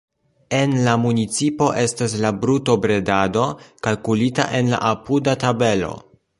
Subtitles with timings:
[0.59, 3.45] En la municipo estas la brutobredado
[3.89, 5.97] kalkulita en la apuda tabelo.